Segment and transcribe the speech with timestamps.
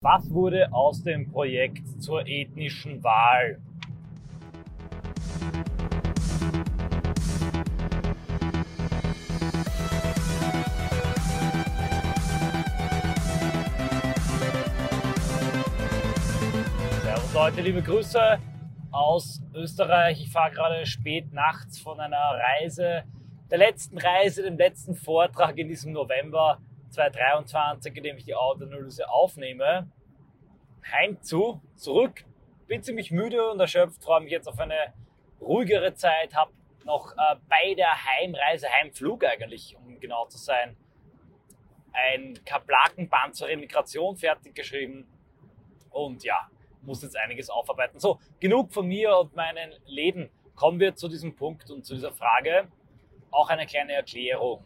[0.00, 3.60] Was wurde aus dem Projekt zur ethnischen Wahl?
[17.02, 18.38] Servus Leute, liebe Grüße
[18.92, 20.22] aus Österreich.
[20.22, 23.02] Ich fahre gerade spät nachts von einer Reise,
[23.50, 26.60] der letzten Reise, dem letzten Vortrag in diesem November
[26.90, 29.90] 2023, in dem ich die Autoanalyse aufnehme,
[30.90, 32.24] heimzu, zurück.
[32.66, 34.94] Bin ziemlich müde und erschöpft, freue mich jetzt auf eine
[35.40, 36.52] ruhigere Zeit, habe
[36.84, 40.76] noch äh, bei der Heimreise, Heimflug eigentlich, um genau zu sein,
[41.92, 45.06] ein Kaplakenband zur Remigration fertig geschrieben
[45.90, 46.48] und ja,
[46.82, 47.98] muss jetzt einiges aufarbeiten.
[47.98, 50.30] So, genug von mir und meinem Leben.
[50.54, 52.68] Kommen wir zu diesem Punkt und zu dieser Frage.
[53.30, 54.64] Auch eine kleine Erklärung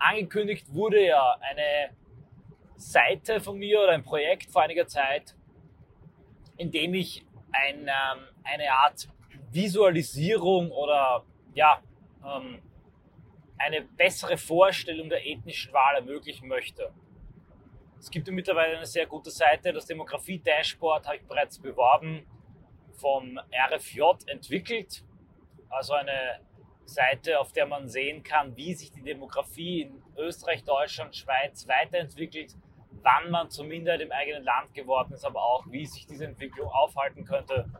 [0.00, 1.90] angekündigt wurde ja eine
[2.76, 5.36] Seite von mir oder ein Projekt vor einiger Zeit,
[6.56, 9.08] in dem ich ein, ähm, eine Art
[9.52, 11.82] Visualisierung oder ja,
[12.24, 12.62] ähm,
[13.58, 16.92] eine bessere Vorstellung der ethnischen Wahl ermöglichen möchte.
[17.98, 22.26] Es gibt mittlerweile eine sehr gute Seite, das Demografie-Dashboard habe ich bereits beworben,
[22.94, 23.38] vom
[23.70, 25.04] RFJ entwickelt.
[25.68, 26.40] Also eine
[26.90, 32.56] Seite, auf der man sehen kann, wie sich die Demografie in Österreich, Deutschland, Schweiz weiterentwickelt,
[33.02, 36.68] wann man zur Minderheit im eigenen Land geworden ist, aber auch, wie sich diese Entwicklung
[36.68, 37.70] aufhalten könnte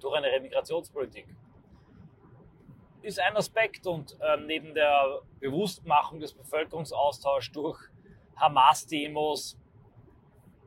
[0.00, 1.26] durch eine Remigrationspolitik.
[3.02, 7.78] Ist ein Aspekt und äh, neben der Bewusstmachung des Bevölkerungsaustauschs durch
[8.36, 9.58] Hamas-Demos,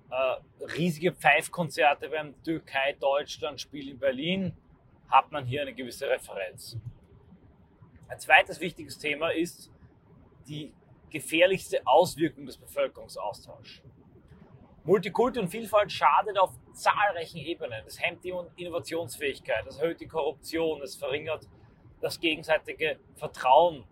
[0.09, 4.55] äh, riesige Pfeifkonzerte beim Türkei-Deutschland-Spiel in Berlin,
[5.09, 6.77] hat man hier eine gewisse Referenz.
[8.07, 9.71] Ein zweites wichtiges Thema ist
[10.47, 10.73] die
[11.09, 13.81] gefährlichste Auswirkung des Bevölkerungsaustauschs.
[14.83, 17.83] Multikulti und Vielfalt schadet auf zahlreichen Ebenen.
[17.85, 21.47] Es hemmt die Innovationsfähigkeit, es erhöht die Korruption, es verringert
[21.99, 23.83] das gegenseitige Vertrauen,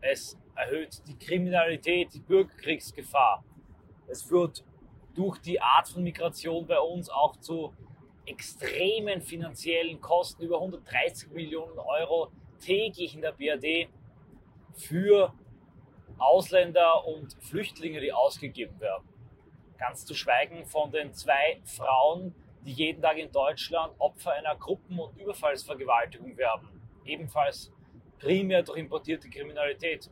[0.00, 3.44] es erhöht die Kriminalität, die Bürgerkriegsgefahr.
[4.06, 4.64] Es führt
[5.14, 7.74] durch die Art von Migration bei uns auch zu
[8.24, 13.88] extremen finanziellen Kosten, über 130 Millionen Euro täglich in der BRD
[14.74, 15.32] für
[16.18, 19.08] Ausländer und Flüchtlinge, die ausgegeben werden.
[19.78, 24.98] Ganz zu schweigen von den zwei Frauen, die jeden Tag in Deutschland Opfer einer Gruppen-
[24.98, 26.68] und Überfallsvergewaltigung werden.
[27.04, 27.72] Ebenfalls
[28.18, 30.10] primär durch importierte Kriminalität.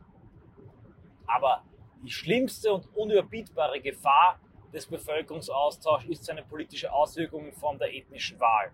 [1.26, 1.64] Aber
[2.02, 4.38] die schlimmste und unüberbietbare Gefahr
[4.72, 8.70] des Bevölkerungsaustauschs ist seine politische Auswirkung von der ethnischen Wahl.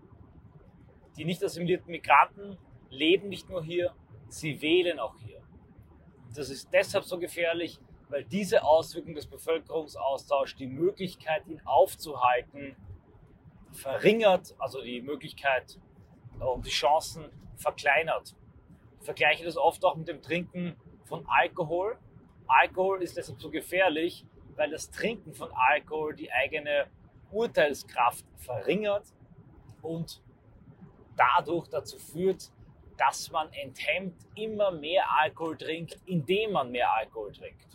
[1.17, 2.57] Die nicht assimilierten Migranten
[2.93, 3.93] leben nicht nur hier,
[4.29, 5.41] sie wählen auch hier.
[6.35, 12.75] Das ist deshalb so gefährlich, weil diese Auswirkung des Bevölkerungsaustauschs die Möglichkeit, ihn aufzuhalten,
[13.71, 15.79] verringert, also die Möglichkeit
[16.39, 18.35] und die Chancen verkleinert.
[18.99, 20.75] Ich vergleiche das oft auch mit dem Trinken
[21.05, 21.97] von Alkohol.
[22.47, 24.25] Alkohol ist deshalb so gefährlich,
[24.55, 26.87] weil das Trinken von Alkohol die eigene
[27.31, 29.07] Urteilskraft verringert
[29.81, 30.21] und
[31.15, 32.51] dadurch dazu führt,
[32.97, 37.67] dass man enthemmt immer mehr Alkohol trinkt, indem man mehr Alkohol trinkt.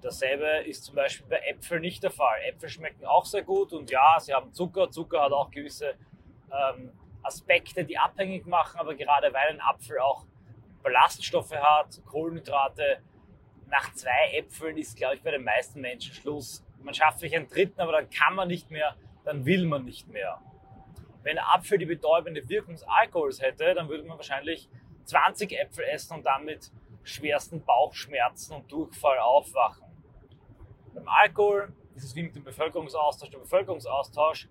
[0.00, 2.40] Dasselbe ist zum Beispiel bei Äpfeln nicht der Fall.
[2.46, 4.90] Äpfel schmecken auch sehr gut und ja, sie haben Zucker.
[4.90, 5.94] Zucker hat auch gewisse
[6.52, 10.24] ähm, Aspekte, die abhängig machen, aber gerade weil ein Apfel auch
[10.82, 13.02] Ballaststoffe hat, Kohlenhydrate,
[13.66, 16.64] nach zwei Äpfeln ist, glaube ich, bei den meisten Menschen Schluss.
[16.82, 20.08] Man schafft sich einen dritten, aber dann kann man nicht mehr, dann will man nicht
[20.08, 20.40] mehr.
[21.28, 24.66] Wenn Apfel die betäubende Wirkung des Alkohols hätte, dann würde man wahrscheinlich
[25.04, 26.72] 20 Äpfel essen und dann mit
[27.02, 29.84] schwersten Bauchschmerzen und Durchfall aufwachen.
[30.94, 33.28] Beim Alkohol ist es wie mit dem Bevölkerungsaustausch.
[33.28, 34.48] Der Bevölkerungsaustausch,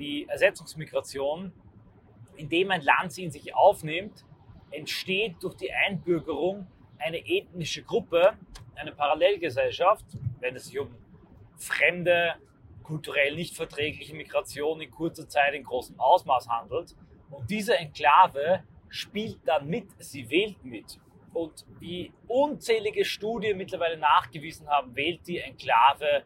[0.00, 1.52] die Ersetzungsmigration,
[2.34, 4.24] indem ein Land sie in sich aufnimmt,
[4.72, 6.66] entsteht durch die Einbürgerung
[6.98, 8.32] eine ethnische Gruppe,
[8.74, 10.04] eine Parallelgesellschaft,
[10.40, 10.92] wenn es sich um
[11.56, 12.34] fremde
[12.86, 16.94] kulturell nicht verträgliche Migration in kurzer Zeit in großem Ausmaß handelt.
[17.30, 20.98] Und diese Enklave spielt dann mit, sie wählt mit.
[21.32, 26.22] Und wie unzählige Studien mittlerweile nachgewiesen haben, wählt die Enklave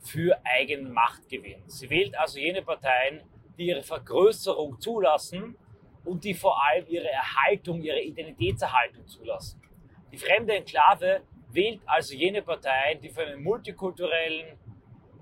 [0.00, 1.62] für eigenen Machtgewinn.
[1.66, 3.22] Sie wählt also jene Parteien,
[3.56, 5.56] die ihre Vergrößerung zulassen
[6.04, 9.62] und die vor allem ihre Erhaltung, ihre Identitätserhaltung zulassen.
[10.10, 11.22] Die fremde Enklave
[11.52, 14.58] wählt also jene Parteien, die für einen multikulturellen,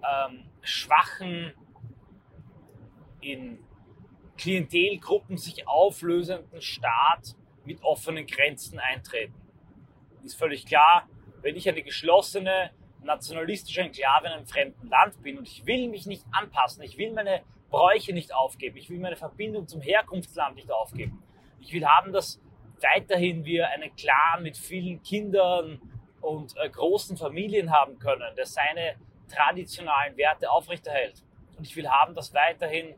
[0.03, 1.53] ähm, schwachen,
[3.21, 3.59] in
[4.37, 9.35] Klientelgruppen sich auflösenden Staat mit offenen Grenzen eintreten.
[10.25, 11.09] Ist völlig klar,
[11.43, 12.71] wenn ich eine geschlossene,
[13.03, 17.13] nationalistische Enklave in einem fremden Land bin und ich will mich nicht anpassen, ich will
[17.13, 21.23] meine Bräuche nicht aufgeben, ich will meine Verbindung zum Herkunftsland nicht aufgeben.
[21.61, 22.41] Ich will haben, dass
[22.83, 25.81] weiterhin wir einen Clan mit vielen Kindern
[26.21, 28.97] und äh, großen Familien haben können, der seine
[29.31, 31.23] traditionalen Werte aufrechterhält.
[31.56, 32.94] Und ich will haben, dass weiterhin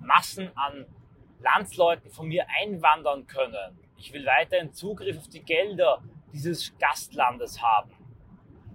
[0.00, 0.86] Massen an
[1.40, 3.78] Landsleuten von mir einwandern können.
[3.96, 7.90] Ich will weiterhin Zugriff auf die Gelder dieses Gastlandes haben.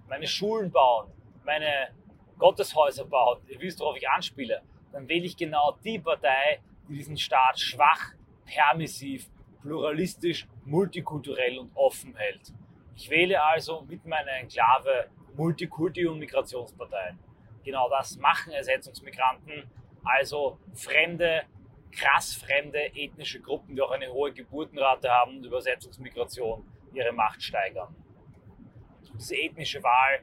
[0.07, 1.11] Meine Schulen bauen,
[1.43, 1.89] meine
[2.37, 3.41] Gotteshäuser bauen.
[3.47, 4.61] Ihr wisst, worauf ich anspiele.
[4.91, 8.13] Dann wähle ich genau die Partei, die diesen Staat schwach,
[8.45, 9.29] permissiv,
[9.61, 12.53] pluralistisch, multikulturell und offen hält.
[12.95, 17.19] Ich wähle also mit meiner Enklave Multikulti- und Migrationsparteien.
[17.63, 19.69] Genau das machen Ersetzungsmigranten,
[20.03, 21.43] also fremde,
[21.91, 27.95] krass fremde ethnische Gruppen, die auch eine hohe Geburtenrate haben und Übersetzungsmigration ihre Macht steigern.
[29.17, 30.21] Diese ethnische Wahl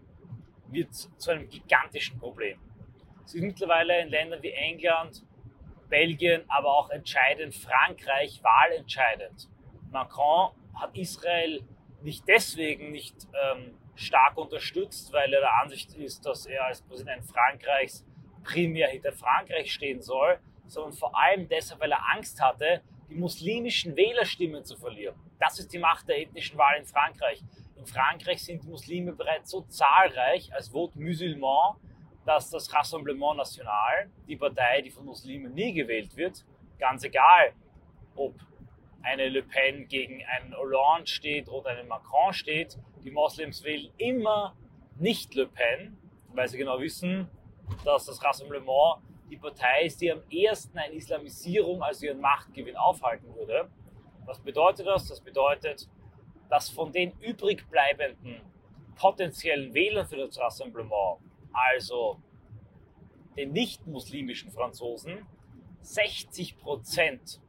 [0.68, 2.58] wird zu einem gigantischen Problem.
[3.24, 5.24] Sie ist mittlerweile in Ländern wie England,
[5.88, 9.48] Belgien, aber auch entscheidend Frankreich wahlentscheidend.
[9.90, 11.62] Macron hat Israel
[12.02, 17.24] nicht deswegen nicht ähm, stark unterstützt, weil er der Ansicht ist, dass er als Präsident
[17.24, 18.04] Frankreichs
[18.42, 23.96] primär hinter Frankreich stehen soll, sondern vor allem deshalb, weil er Angst hatte, die muslimischen
[23.96, 25.14] Wählerstimmen zu verlieren.
[25.38, 27.42] Das ist die Macht der ethnischen Wahl in Frankreich.
[27.76, 31.76] In Frankreich sind Muslime bereits so zahlreich als Vote musulman,
[32.24, 36.44] dass das Rassemblement National, die Partei, die von Muslimen nie gewählt wird,
[36.78, 37.52] ganz egal,
[38.16, 38.34] ob
[39.04, 44.56] eine Le Pen gegen einen Hollande steht oder einen Macron steht, die Moslems wählen immer
[44.98, 45.96] nicht Le Pen,
[46.28, 47.28] weil sie genau wissen,
[47.84, 53.34] dass das Rassemblement die Partei ist, die am ehesten eine Islamisierung als ihren Machtgewinn aufhalten
[53.34, 53.70] würde.
[54.26, 55.08] Was bedeutet das?
[55.08, 55.88] Das bedeutet,
[56.48, 58.40] dass von den übrig bleibenden
[58.96, 61.18] potenziellen Wählern für das Rassemblement,
[61.52, 62.22] also
[63.36, 65.26] den nicht-muslimischen Franzosen,
[65.80, 67.40] 60 Prozent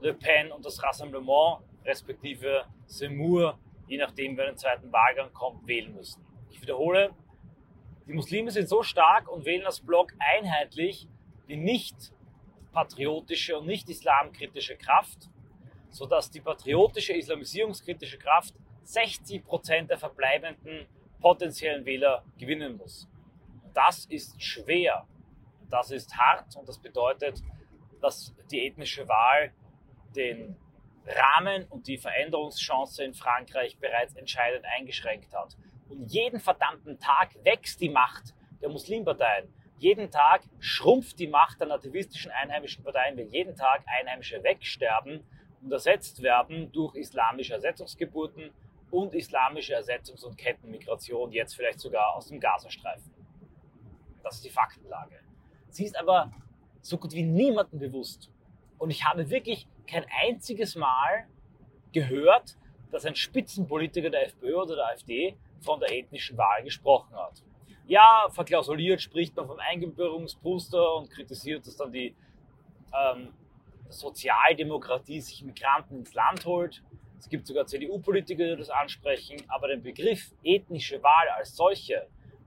[0.00, 5.94] Le Pen und das Rassemblement, respektive Semur, je nachdem, wer den zweiten Wahlgang kommt, wählen
[5.94, 6.24] müssen.
[6.50, 7.10] Ich wiederhole,
[8.06, 11.08] die Muslime sind so stark und wählen das Block einheitlich
[11.48, 12.12] die nicht
[12.72, 15.28] patriotische und nicht islamkritische Kraft,
[15.88, 18.54] sodass die patriotische islamisierungskritische Kraft
[18.84, 20.86] 60 Prozent der verbleibenden
[21.20, 23.08] potenziellen Wähler gewinnen muss.
[23.74, 25.06] Das ist schwer,
[25.68, 27.42] das ist hart und das bedeutet,
[28.00, 29.52] dass die ethnische Wahl
[30.14, 30.56] den
[31.06, 35.56] Rahmen und die Veränderungschance in Frankreich bereits entscheidend eingeschränkt hat.
[35.88, 39.52] Und jeden verdammten Tag wächst die Macht der Muslimparteien.
[39.78, 45.24] Jeden Tag schrumpft die Macht der nativistischen einheimischen Parteien, weil jeden Tag Einheimische wegsterben
[45.62, 48.50] und ersetzt werden durch islamische Ersetzungsgeburten
[48.90, 53.10] und islamische Ersetzungs- und Kettenmigration, jetzt vielleicht sogar aus dem Gazastreifen.
[54.22, 55.20] Das ist die Faktenlage.
[55.70, 56.30] Sie ist aber
[56.82, 58.30] so gut wie niemandem bewusst.
[58.80, 61.26] Und ich habe wirklich kein einziges Mal
[61.92, 62.56] gehört,
[62.90, 67.42] dass ein Spitzenpolitiker der FPÖ oder der AfD von der ethnischen Wahl gesprochen hat.
[67.86, 72.14] Ja, verklausuliert spricht man vom Eingebürgerungsbooster und kritisiert, dass dann die
[72.98, 73.34] ähm,
[73.90, 76.82] Sozialdemokratie sich Migranten ins Land holt.
[77.18, 82.06] Es gibt sogar CDU-Politiker, die das ansprechen, aber der Begriff ethnische Wahl als solche,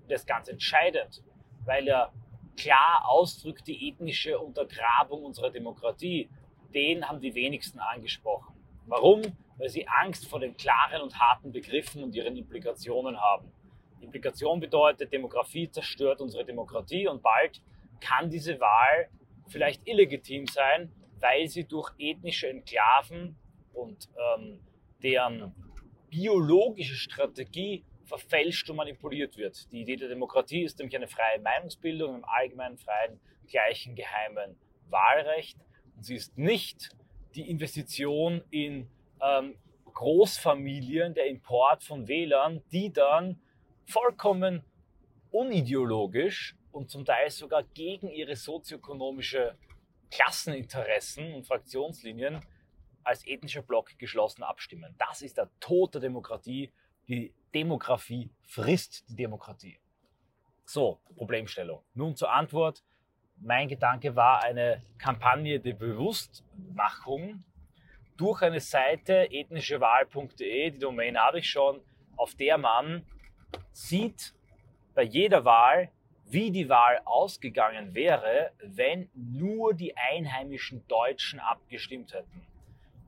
[0.09, 1.21] der ist ganz entscheidend,
[1.65, 2.11] weil er
[2.57, 6.29] klar ausdrückt die ethnische Untergrabung unserer Demokratie
[6.73, 8.53] den haben die wenigsten angesprochen.
[8.87, 9.21] Warum?
[9.57, 13.51] Weil sie Angst vor den klaren und harten Begriffen und ihren Implikationen haben.
[14.01, 17.61] Implikation bedeutet, Demografie zerstört unsere Demokratie und bald
[18.01, 19.09] kann diese Wahl
[19.47, 23.37] vielleicht illegitim sein, weil sie durch ethnische Enklaven
[23.73, 24.59] und ähm,
[25.01, 25.53] deren
[26.09, 29.71] biologische Strategie verfälscht und manipuliert wird.
[29.71, 34.57] Die Idee der Demokratie ist nämlich eine freie Meinungsbildung im allgemeinen, freien, gleichen, geheimen
[34.89, 35.57] Wahlrecht.
[35.95, 36.89] Und sie ist nicht
[37.35, 38.89] die Investition in
[39.21, 39.55] ähm,
[39.93, 43.39] Großfamilien, der Import von Wählern, die dann
[43.85, 44.63] vollkommen
[45.31, 49.57] unideologisch und zum Teil sogar gegen ihre sozioökonomische
[50.11, 52.45] Klasseninteressen und Fraktionslinien
[53.03, 54.95] als ethnischer Block geschlossen abstimmen.
[54.97, 56.71] Das ist der Tod der Demokratie.
[57.07, 59.79] Die Demografie frisst die Demokratie.
[60.65, 61.83] So, Problemstellung.
[61.93, 62.83] Nun zur Antwort
[63.37, 67.43] mein Gedanke war eine Kampagne der Bewusstmachung
[68.15, 71.81] durch eine Seite ethnischewahl.de, die Domain habe ich schon,
[72.15, 73.05] auf der man
[73.71, 74.33] sieht
[74.93, 75.89] bei jeder Wahl,
[76.25, 82.47] wie die Wahl ausgegangen wäre, wenn nur die einheimischen Deutschen abgestimmt hätten.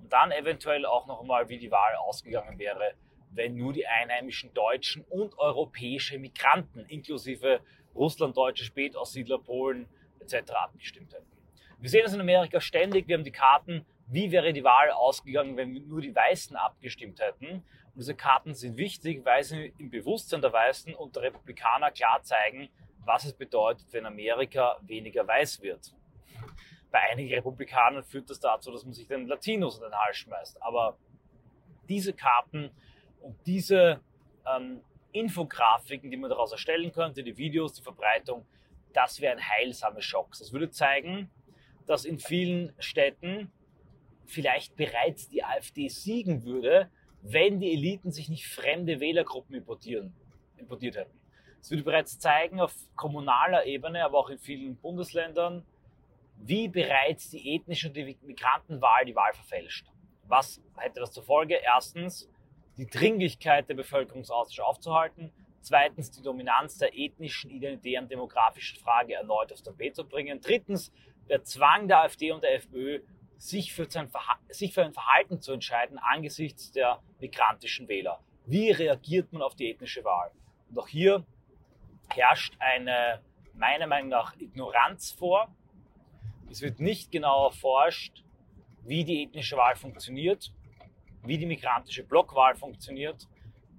[0.01, 2.95] Und dann eventuell auch noch einmal, wie die Wahl ausgegangen wäre,
[3.35, 7.59] wenn nur die einheimischen deutschen und europäische Migranten inklusive
[7.93, 9.87] russlanddeutsche Spätaussiedler, Polen
[10.19, 10.51] etc.
[10.51, 11.31] abgestimmt hätten.
[11.79, 13.07] Wir sehen das in Amerika ständig.
[13.07, 17.47] Wir haben die Karten, wie wäre die Wahl ausgegangen, wenn nur die Weißen abgestimmt hätten.
[17.47, 22.21] Und diese Karten sind wichtig, weil sie im Bewusstsein der Weißen und der Republikaner klar
[22.23, 22.69] zeigen,
[23.03, 25.93] was es bedeutet, wenn Amerika weniger weiß wird.
[26.91, 30.61] Bei einigen Republikanern führt das dazu, dass man sich den Latinos in den Hals schmeißt.
[30.63, 30.97] Aber
[31.87, 32.71] diese Karten
[33.25, 34.01] und diese
[34.47, 38.45] ähm, Infografiken, die man daraus erstellen könnte, die Videos, die Verbreitung,
[38.93, 40.35] das wäre ein heilsamer Schock.
[40.37, 41.31] Das würde zeigen,
[41.87, 43.51] dass in vielen Städten
[44.25, 46.91] vielleicht bereits die AfD siegen würde,
[47.23, 50.13] wenn die Eliten sich nicht fremde Wählergruppen importieren,
[50.57, 51.19] importiert hätten.
[51.59, 55.65] Es würde bereits zeigen auf kommunaler Ebene, aber auch in vielen Bundesländern,
[56.37, 59.87] wie bereits die ethnische und die Migrantenwahl die Wahl verfälscht.
[60.27, 61.55] Was hätte das zur Folge?
[61.55, 62.29] Erstens,
[62.77, 65.31] die Dringlichkeit der Bevölkerungsaustausch aufzuhalten.
[65.61, 70.39] Zweitens, die Dominanz der ethnischen, identitären, demografischen Frage erneut aufs Tapet zu bringen.
[70.41, 70.91] Drittens,
[71.29, 73.01] der Zwang der AfD und der FPÖ,
[73.37, 73.87] sich für,
[74.49, 78.19] sich für ein Verhalten zu entscheiden angesichts der migrantischen Wähler.
[78.45, 80.31] Wie reagiert man auf die ethnische Wahl?
[80.69, 81.25] Und auch hier
[82.09, 83.21] herrscht eine,
[83.53, 85.53] meiner Meinung nach, Ignoranz vor.
[86.49, 88.23] Es wird nicht genau erforscht,
[88.83, 90.53] wie die ethnische Wahl funktioniert,
[91.27, 93.27] wie die migrantische Blockwahl funktioniert.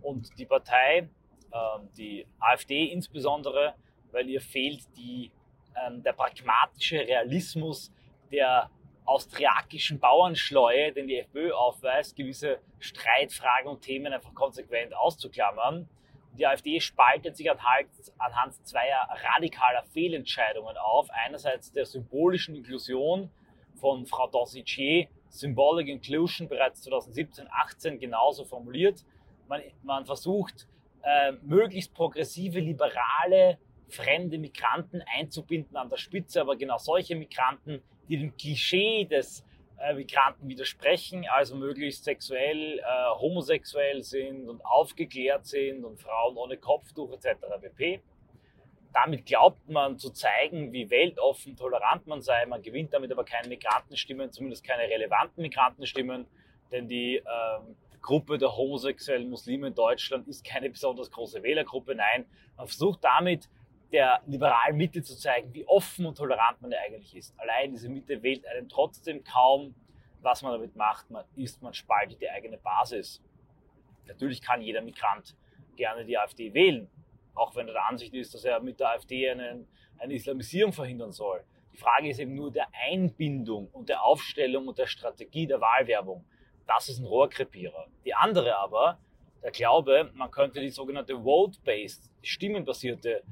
[0.02, 1.08] Und die Partei,
[1.52, 3.74] ähm, die AfD insbesondere,
[4.12, 5.30] weil ihr fehlt die,
[5.76, 7.92] ähm, der pragmatische Realismus
[8.30, 8.70] der
[9.04, 15.88] austriakischen Bauernschleue, den die FPÖ aufweist, gewisse Streitfragen und Themen einfach konsequent auszuklammern.
[16.38, 21.08] Die AfD spaltet sich anhand, zweier radikaler Fehlentscheidungen auf.
[21.10, 23.30] Einerseits der symbolischen Inklusion
[23.76, 29.04] von Frau Dosicier, Symbolic Inclusion, bereits 2017, 18 genauso formuliert.
[29.48, 30.66] Man, man versucht,
[31.02, 38.18] äh, möglichst progressive, liberale, fremde Migranten einzubinden an der Spitze, aber genau solche Migranten, die
[38.18, 39.44] dem Klischee des
[39.78, 42.82] äh, Migranten widersprechen, also möglichst sexuell, äh,
[43.20, 47.40] homosexuell sind und aufgeklärt sind und Frauen ohne Kopftuch etc.
[47.60, 48.00] pp.
[48.96, 52.46] Damit glaubt man zu zeigen, wie weltoffen, tolerant man sei.
[52.46, 56.26] Man gewinnt damit aber keine Migrantenstimmen, zumindest keine relevanten Migrantenstimmen,
[56.72, 61.94] denn die ähm, Gruppe der homosexuellen Muslime in Deutschland ist keine besonders große Wählergruppe.
[61.94, 62.24] Nein,
[62.56, 63.50] man versucht damit
[63.92, 67.38] der liberalen Mitte zu zeigen, wie offen und tolerant man eigentlich ist.
[67.38, 69.74] Allein diese Mitte wählt einen trotzdem kaum,
[70.22, 71.10] was man damit macht.
[71.10, 73.22] Man ist, man spaltet die eigene Basis.
[74.06, 75.36] Natürlich kann jeder Migrant
[75.76, 76.88] gerne die AfD wählen,
[77.36, 81.12] auch wenn er der Ansicht ist, dass er mit der AfD einen, eine Islamisierung verhindern
[81.12, 81.44] soll.
[81.72, 86.24] Die Frage ist eben nur der Einbindung und der Aufstellung und der Strategie der Wahlwerbung.
[86.66, 87.86] Das ist ein Rohrkrepierer.
[88.04, 88.98] Die andere aber,
[89.42, 93.22] der Glaube, man könnte die sogenannte Vote-Based, stimmenbasierte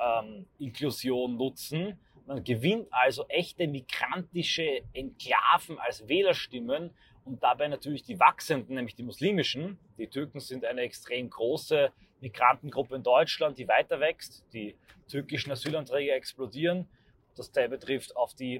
[0.00, 2.00] ähm, Inklusion nutzen.
[2.26, 6.90] Man gewinnt also echte migrantische Enklaven als Wählerstimmen
[7.24, 9.78] und dabei natürlich die wachsenden, nämlich die muslimischen.
[9.98, 14.44] Die Türken sind eine extrem große Migrantengruppe in Deutschland, die weiter wächst.
[14.52, 14.76] Die
[15.08, 16.88] türkischen Asylanträge explodieren.
[17.36, 18.56] Das betrifft auf die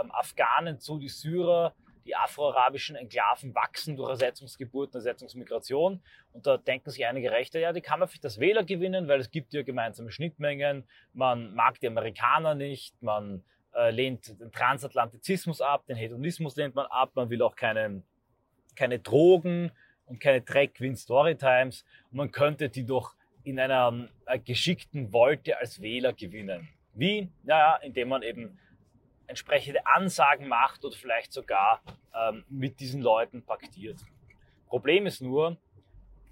[0.00, 1.74] ähm, Afghanen zu, die Syrer,
[2.06, 6.00] die afroarabischen Enklaven wachsen durch Ersetzungsgeburten, Ersetzungsmigration.
[6.32, 9.20] Und da denken sich einige Rechte, ja, die kann man vielleicht das Wähler gewinnen, weil
[9.20, 10.84] es gibt ja gemeinsame Schnittmengen.
[11.12, 13.44] Man mag die Amerikaner nicht, man
[13.74, 18.02] äh, lehnt den Transatlantizismus ab, den Hedonismus lehnt man ab, man will auch keine,
[18.76, 19.72] keine Drogen
[20.06, 21.84] und keine Dreck wie in Storytimes.
[22.10, 26.68] Und man könnte die doch in einer äh, geschickten Wolte als Wähler gewinnen.
[26.94, 27.28] Wie?
[27.44, 28.58] Naja, indem man eben
[29.26, 31.82] entsprechende Ansagen macht oder vielleicht sogar
[32.14, 33.98] ähm, mit diesen Leuten paktiert.
[34.68, 35.56] Problem ist nur,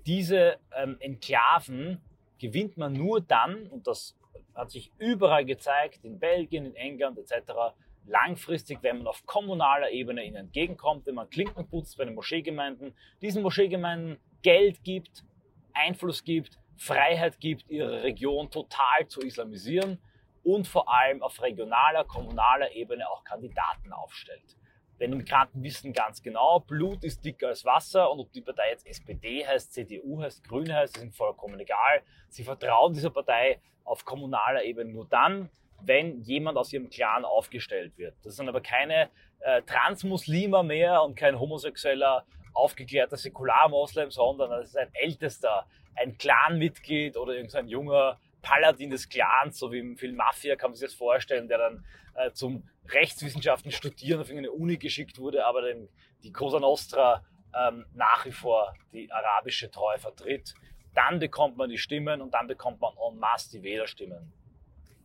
[0.07, 2.01] diese ähm, Enklaven
[2.39, 4.17] gewinnt man nur dann, und das
[4.55, 7.53] hat sich überall gezeigt, in Belgien, in England etc.,
[8.07, 12.95] langfristig, wenn man auf kommunaler Ebene ihnen entgegenkommt, wenn man Klinken putzt bei den Moscheegemeinden,
[13.23, 15.25] diesen Moscheegemeinden Geld gibt,
[15.73, 19.99] Einfluss gibt, Freiheit gibt, ihre Region total zu islamisieren
[20.43, 24.57] und vor allem auf regionaler, kommunaler Ebene auch Kandidaten aufstellt.
[25.01, 28.71] Denn die Migranten wissen ganz genau, Blut ist dicker als Wasser und ob die Partei
[28.71, 32.03] jetzt SPD heißt, CDU heißt, Grüne heißt, ist ihnen vollkommen egal.
[32.29, 35.51] Sie vertrauen dieser Partei auf kommunaler Ebene nur dann,
[35.87, 38.15] wenn jemand aus ihrem Clan aufgestellt wird.
[38.23, 39.11] Das sind aber keine
[39.41, 47.17] äh, Transmuslimer mehr und kein homosexueller, aufgeklärter Säkularmoslem, sondern das ist ein ältester, ein Clanmitglied
[47.17, 50.95] oder irgendein junger Paladin des Clans, so wie im Film Mafia, kann man sich das
[50.95, 55.89] vorstellen, der dann äh, zum Rechtswissenschaften studieren auf irgendeine Uni geschickt wurde, aber den,
[56.23, 57.25] die Cosa Nostra
[57.57, 60.55] ähm, nach wie vor die arabische Treue vertritt.
[60.95, 64.33] Dann bekommt man die Stimmen und dann bekommt man en masse die Wählerstimmen.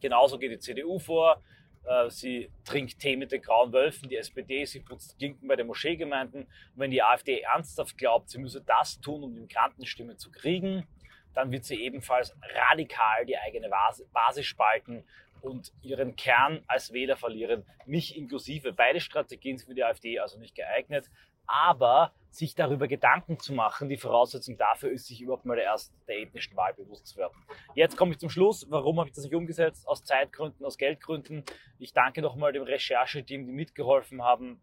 [0.01, 1.41] Genauso geht die CDU vor.
[1.85, 5.67] Äh, sie trinkt Tee mit den grauen Wölfen, die SPD, sie putzt Klinken bei den
[5.67, 6.43] Moscheegemeinden.
[6.43, 10.87] Und wenn die AfD ernsthaft glaubt, sie müsse das tun, um die Migrantenstimme zu kriegen,
[11.33, 12.35] dann wird sie ebenfalls
[12.69, 13.69] radikal die eigene
[14.11, 15.03] Basis spalten
[15.41, 17.65] und ihren Kern als Wähler verlieren.
[17.85, 18.73] Mich inklusive.
[18.73, 21.09] Beide Strategien sind für die AfD also nicht geeignet.
[21.45, 26.19] Aber sich darüber Gedanken zu machen, die Voraussetzung dafür ist, sich überhaupt mal erst der
[26.19, 27.33] ethnischen Wahl bewusst zu werden.
[27.73, 28.67] Jetzt komme ich zum Schluss.
[28.69, 29.87] Warum habe ich das nicht umgesetzt?
[29.87, 31.43] Aus Zeitgründen, aus Geldgründen.
[31.79, 34.61] Ich danke nochmal dem Rechercheteam, die mitgeholfen haben,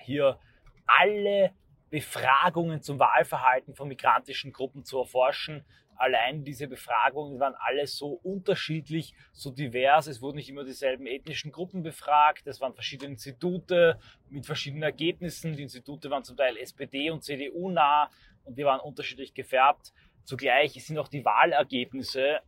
[0.00, 0.38] hier
[0.86, 1.52] alle
[1.90, 5.64] Befragungen zum Wahlverhalten von migrantischen Gruppen zu erforschen.
[5.96, 10.06] Allein diese Befragungen waren alle so unterschiedlich, so divers.
[10.06, 12.46] Es wurden nicht immer dieselben ethnischen Gruppen befragt.
[12.46, 13.98] Es waren verschiedene Institute
[14.28, 15.56] mit verschiedenen Ergebnissen.
[15.56, 18.10] Die Institute waren zum Teil SPD und CDU nah
[18.44, 19.92] und die waren unterschiedlich gefärbt.
[20.24, 22.40] Zugleich sind auch die Wahlergebnisse,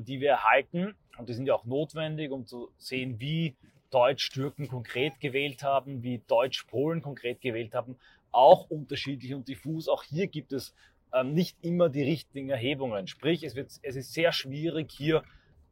[0.00, 3.56] die wir erhalten, und die sind ja auch notwendig, um zu sehen, wie
[3.90, 7.98] Deutsch-Türken konkret gewählt haben, wie Deutsch-Polen konkret gewählt haben,
[8.30, 9.88] auch unterschiedlich und diffus.
[9.88, 10.74] Auch hier gibt es
[11.12, 13.06] ähm, nicht immer die richtigen Erhebungen.
[13.06, 15.22] Sprich, es, wird, es ist sehr schwierig, hier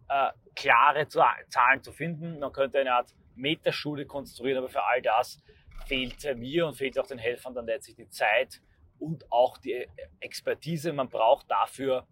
[0.08, 2.38] äh, klare Zahlen zu finden.
[2.38, 5.42] Man könnte eine Art Metaschule konstruieren, aber für all das
[5.86, 8.60] fehlt mir und fehlt auch den Helfern dann letztlich die Zeit
[8.98, 9.86] und auch die
[10.20, 10.92] Expertise.
[10.92, 12.06] Man braucht dafür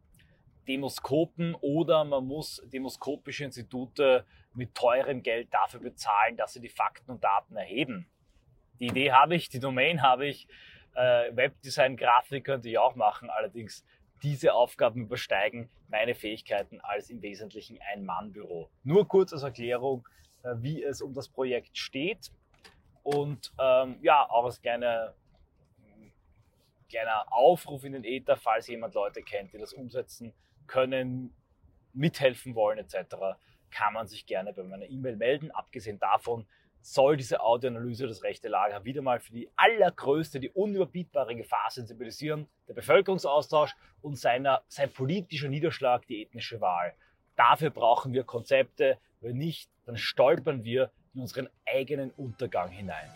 [0.69, 7.11] Demoskopen oder man muss demoskopische Institute mit teurem Geld dafür bezahlen, dass sie die Fakten
[7.11, 8.07] und Daten erheben.
[8.81, 10.49] Die Idee habe ich, die Domain habe ich,
[10.95, 13.85] äh, Webdesign, Grafik könnte ich auch machen, allerdings
[14.23, 18.71] diese Aufgaben übersteigen meine Fähigkeiten als im Wesentlichen Ein-Mann-Büro.
[18.83, 20.09] Nur kurz als Erklärung,
[20.43, 22.31] äh, wie es um das Projekt steht
[23.03, 25.15] und ähm, ja, auch als kleine,
[26.89, 30.33] kleiner Aufruf in den Äther, falls jemand Leute kennt, die das umsetzen
[30.67, 31.35] können,
[31.93, 33.17] mithelfen wollen etc.,
[33.71, 35.51] kann man sich gerne bei meiner E-Mail melden.
[35.51, 36.47] Abgesehen davon
[36.85, 42.47] soll diese Audioanalyse das rechte Lager wieder mal für die allergrößte, die unüberbietbare Gefahr sensibilisieren,
[42.69, 46.95] der Bevölkerungsaustausch und seiner, sein politischer Niederschlag, die ethnische Wahl.
[47.37, 53.09] Dafür brauchen wir Konzepte, wenn nicht, dann stolpern wir in unseren eigenen Untergang hinein.